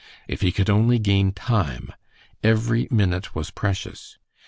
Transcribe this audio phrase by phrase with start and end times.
[0.27, 1.93] If he could only gain time.
[2.43, 4.17] Every minute was precious.